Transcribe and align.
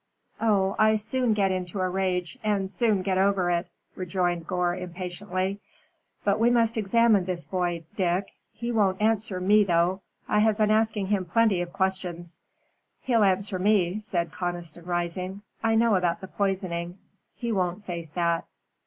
"Oh, 0.41 0.75
I 0.79 0.95
soon 0.95 1.33
get 1.33 1.51
into 1.51 1.79
a 1.79 1.87
rage 1.87 2.39
and 2.43 2.71
soon 2.71 3.03
get 3.03 3.19
over 3.19 3.51
it," 3.51 3.67
rejoined 3.95 4.47
Gore, 4.47 4.75
impatiently. 4.75 5.59
"But 6.23 6.39
we 6.39 6.49
must 6.49 6.75
examine 6.75 7.25
this 7.25 7.45
boy, 7.45 7.83
Dick. 7.95 8.29
He 8.51 8.71
won't 8.71 8.99
answer 8.99 9.39
me 9.39 9.63
though. 9.63 10.01
I 10.27 10.39
have 10.39 10.57
been 10.57 10.71
asking 10.71 11.05
him 11.09 11.25
plenty 11.25 11.61
of 11.61 11.71
questions." 11.71 12.39
"He'll 13.03 13.23
answer 13.23 13.59
me," 13.59 13.99
said 13.99 14.31
Conniston, 14.31 14.87
rising. 14.87 15.43
"I 15.61 15.75
know 15.75 15.93
about 15.93 16.19
the 16.19 16.27
poisoning. 16.27 16.97
He 17.35 17.51
won't 17.51 17.85
face 17.85 18.09
that." 18.09 18.47